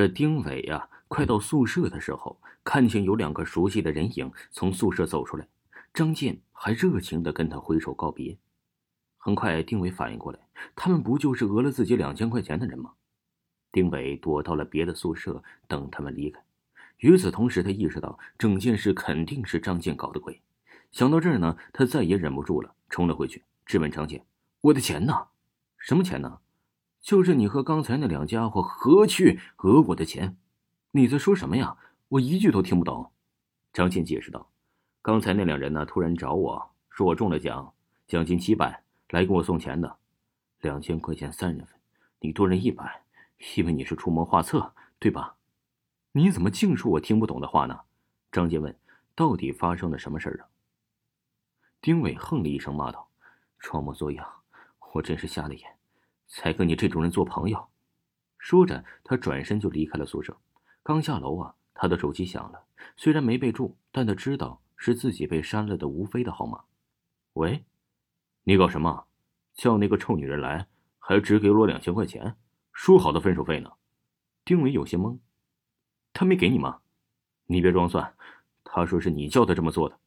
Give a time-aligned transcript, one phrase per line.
[0.00, 5.46] 这丁伟呀，快到宿舍的时候，看见有两个熟悉的人影从宿舍走出来，
[5.92, 8.38] 张健还热情的跟他挥手告别。
[9.18, 10.38] 很快，丁伟反应过来，
[10.74, 12.92] 他们不就是讹了自己两千块钱的人吗？
[13.70, 16.42] 丁伟躲到了别的宿舍等他们离开。
[17.00, 20.40] 与此同时，他意识到整件事肯定是张健搞的鬼。
[20.92, 24.24] 想到这儿呢，他再也忍不住了，冲了回去，质问张健
[24.62, 25.26] ：“我的钱呢？
[25.76, 26.38] 什么钱呢？
[27.00, 30.36] 就是你和刚才那两家伙合去讹我的钱。
[30.92, 31.76] 你在说什么呀？
[32.08, 33.10] 我一句都听不懂。”
[33.72, 34.50] 张健解释道
[35.02, 37.72] ：“刚才那两人呢，突然找我说我中了奖，
[38.06, 39.96] 奖金七百。”来给我送钱的，
[40.60, 41.76] 两千块钱三人份，
[42.20, 43.02] 你多人一百，
[43.56, 45.34] 因为你是出谋划策，对吧？
[46.12, 47.80] 你怎么净说我听不懂的话呢？
[48.30, 48.78] 张健问
[49.16, 50.46] ：“到底发生了什么事儿啊？”
[51.82, 53.10] 丁伟哼了一声，骂道
[53.58, 54.24] ：“装模作样，
[54.92, 55.68] 我真是瞎了眼，
[56.30, 57.68] 才跟你这种人做朋友。”
[58.38, 60.34] 说着，他转身就离开了宿舍。
[60.82, 62.64] 刚下楼啊，他的手机响了，
[62.96, 66.64] 虽然没备注，但他知道是自己被删了的吴飞的号码。
[67.34, 67.66] 喂。
[68.44, 69.04] 你搞什么？
[69.52, 70.66] 叫那个臭女人来，
[70.98, 72.36] 还只给我两千块钱，
[72.72, 73.70] 说好的分手费呢？
[74.44, 75.18] 丁伟有些懵，
[76.14, 76.80] 他没给你吗？
[77.44, 78.14] 你别装蒜，
[78.64, 79.98] 他说是你叫他这么做的。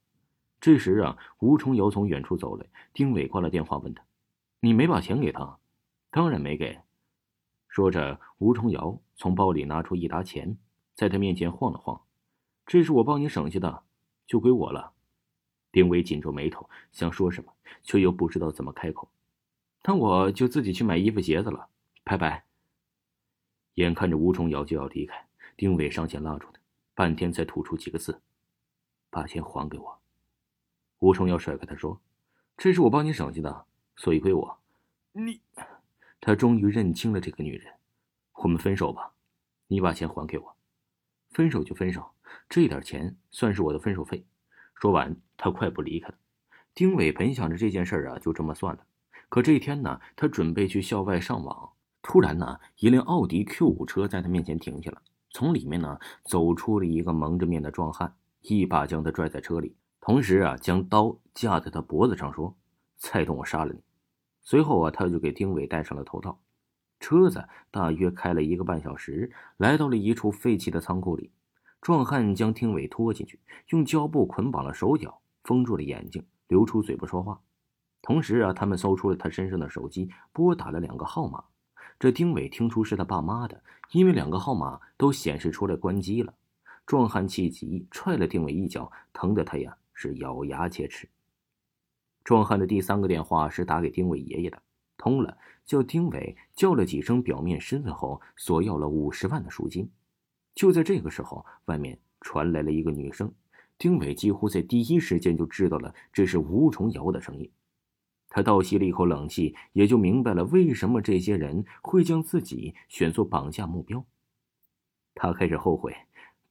[0.59, 4.03] 这时啊，吴重瑶从远处走来，丁伟挂了电话，问他
[4.61, 5.59] ：“你没把钱给他
[6.13, 6.79] ？”“当然没给。”
[7.67, 10.55] 说着，吴重瑶从包里拿出一沓钱，
[10.93, 11.99] 在他面前晃了晃
[12.67, 13.83] ：“这是我帮你省下的，
[14.27, 14.93] 就归我了。”
[15.73, 19.09] 丁伟紧皱眉头，想说什么，却又不知道怎么开口。
[19.85, 21.67] 那我就自己去买衣服鞋子了，
[22.03, 22.45] 拜拜。
[23.73, 26.59] 眼看着吴重瑶就要离开，丁伟上前拉住他，
[26.93, 28.21] 半天才吐出几个字
[29.09, 29.99] ：“把钱还给我。”
[30.99, 31.99] 吴重瑶甩开他说
[32.55, 34.59] ：“这是我帮你省下的，所以归我。”
[35.13, 35.41] 你，
[36.25, 37.73] 他终于认清了这个女人。
[38.35, 39.11] 我们分手吧，
[39.67, 40.55] 你把钱还给我。
[41.31, 42.11] 分手就分手，
[42.47, 44.25] 这点钱算是我的分手费。
[44.73, 46.15] 说完，他快步离开了。
[46.73, 48.85] 丁伟本想着这件事啊，就这么算了。
[49.27, 55.01] 可这一天呢，他准备去校外上网，突然呢，一辆奥迪 Q 五车在他面前停下了。
[55.31, 62.55] 从里面呢，走出了一个蒙着面的壮汉，一把将他拽在车里，同时啊，将刀架在他脖子上，说
[62.95, 63.81] ：“再动我杀了你。”
[64.43, 66.39] 随后啊，他就给丁伟戴上了头套。
[66.99, 71.31] 车子大约开了一个半小时，来到了一处废弃的仓库里。
[71.81, 73.39] 壮汉将丁伟拖进去，
[73.69, 77.41] 用胶布捆绑了手脚，封住了眼睛，留出嘴不说话。
[78.01, 81.43] 同时啊，他们搜出了他身上的手机，拨打了两个号码。
[81.99, 83.61] 这丁伟听出是他爸妈的，
[83.91, 86.33] 因为两个号码都显示出来关机了。
[86.85, 91.07] 壮汉气急，踹了丁伟一脚，疼得他呀是咬牙切齿。
[92.23, 94.61] 壮汉的第三个电话是打给丁伟爷爷的，
[94.97, 99.89] 通了，叫丁伟叫了几声，表面身份后索要了五十万的赎金。
[100.55, 103.31] 就在这个时候，外面传来了一个女声。
[103.77, 107.51] 丁伟几乎在第一时间就知道了这是吴重瑶的声音。
[108.29, 114.05] 他倒吸了一口冷气，也就明白了为什么这些人会将自己选作绑架目标。
[115.15, 115.93] 他开始后悔，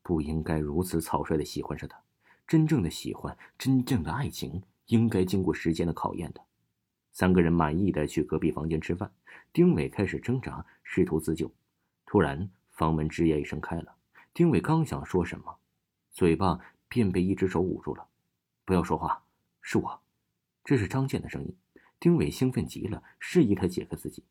[0.03, 1.99] 不应该如此草率的喜欢上她。
[2.47, 4.63] 真正的喜欢，真正的爱情，
[4.93, 6.41] 应该经过时间的考验的。
[7.13, 9.11] 三个人满意的去隔壁房间吃饭。
[9.51, 11.51] 丁伟开始挣扎，试图自救。
[12.07, 12.49] 突然。
[12.73, 13.95] 房门吱呀一声开了，
[14.33, 15.59] 丁伟刚想说什么，
[16.11, 16.59] 嘴巴
[16.89, 18.09] 便被一只手捂住了。
[18.65, 19.23] 不要说话，
[19.61, 20.01] 是我，
[20.65, 21.55] 这是张健的声音。
[22.01, 24.25] 丁伟兴奋极了，示意他解开自己。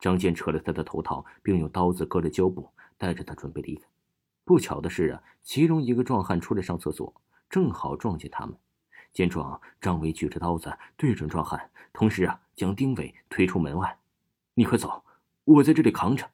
[0.00, 3.86] 张健扯了他的头套，并用刀子割了胶布，带着他准备离开。
[4.44, 7.14] 不巧的是啊，其中一个壮汉出来上厕所，
[7.50, 8.58] 正好撞见他们。
[9.14, 13.96] 见状，张伟举着刀子对准壮汉，同时啊，将丁伟推出门外。
[14.54, 15.04] 你快走，
[15.44, 16.28] 我在这里扛着。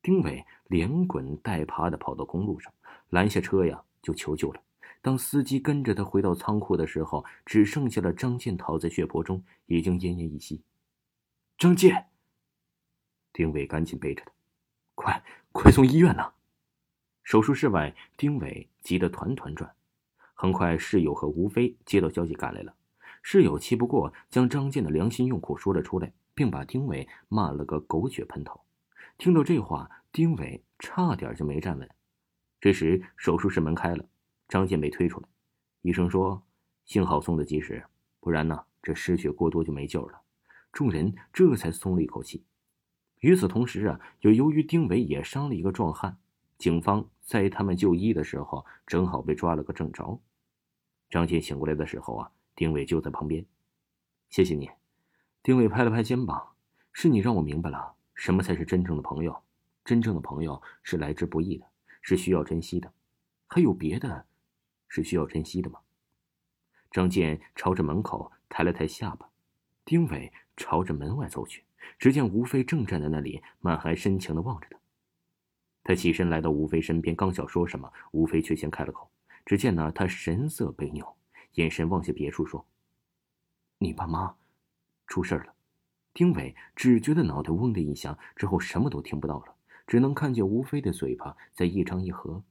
[0.00, 2.72] 丁伟连滚带爬的跑到公路上，
[3.10, 4.60] 拦下车呀，就求救了。
[5.02, 10.62] 当司机跟着他回到仓库的时候，只剩下了张健躺在血泊中，已经奄奄一息。
[11.58, 12.06] 张健，
[13.32, 14.32] 丁伟赶紧背着他，
[14.94, 16.32] 快快送医院呐！
[17.22, 19.74] 手术室外，丁伟急得团团转。
[20.42, 22.74] 很快，室友和吴飞接到消息赶来了。
[23.22, 28.60] 室友气不过，将张健的良心用苦说了出来，并把丁伟骂了个狗血喷头。
[29.18, 31.88] 听到这话，丁伟差点就没站稳。
[32.60, 34.04] 这时，手术室门开了，
[34.48, 35.28] 张健被推出来。
[35.82, 36.42] 医生说
[36.86, 37.84] ：“幸好送的及时，
[38.18, 40.22] 不然呢，这失血过多就没救了。”
[40.72, 42.44] 众人这才松了一口气。
[43.20, 46.18] 与此同时啊，又由于丁伟也伤了一个壮汉，
[46.58, 50.20] 警方在他们就医的时候，正好被抓了个正着。
[51.12, 53.44] 张健醒过来的时候啊，丁伟就在旁边。
[54.30, 54.70] 谢谢你，
[55.42, 56.54] 丁伟拍了拍肩膀
[56.90, 59.42] ：“是你让我明白了。”什么才是真正的朋友？
[59.84, 61.66] 真正的朋友是来之不易的，
[62.00, 62.90] 是需要珍惜的。
[63.46, 64.24] 还有别的，
[64.88, 65.80] 是需要珍惜的吗？
[66.90, 69.28] 张健朝着门口抬了抬下巴，
[69.84, 71.62] 丁伟朝着门外走去，
[71.98, 74.78] 只见吴飞正站在那里，满含深情的望着他。
[75.84, 79.10] 他起身来到吴飞身边，刚想说什么，吴飞却先开了口。
[79.44, 81.16] 只见呢，他神色悲扭，
[81.54, 82.66] 眼神望向别处，说
[83.78, 84.36] ：“你爸妈
[85.06, 85.54] 出事了。”
[86.14, 89.54] 丁伟只觉得脑袋嗡的一下，之后什么都听不到了，
[89.86, 92.42] 只能看见吴飞的嘴巴在一张一合。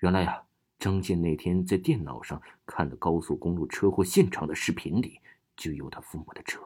[0.00, 0.42] 原来呀，
[0.78, 5.20] 张健那天在电脑上看的高速公路车祸现场的视频里
[5.56, 6.60] 就有他父母的车。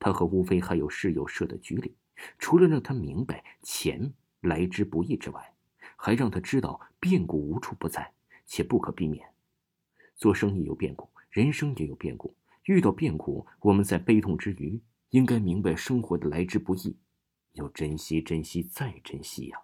[0.00, 1.96] 他和吴飞还有室友设的局里，
[2.38, 5.54] 除了让他明白钱来之不易之外，
[6.02, 8.14] 还让他知道变故无处不在，
[8.46, 9.28] 且不可避免。
[10.16, 12.34] 做生意有变故，人生也有变故。
[12.64, 14.80] 遇到变故，我们在悲痛之余，
[15.10, 16.96] 应该明白生活的来之不易，
[17.52, 19.58] 要珍惜、珍惜再珍惜呀。